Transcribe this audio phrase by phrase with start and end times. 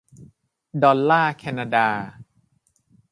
[0.83, 1.87] ดอลลาร์แคนาดา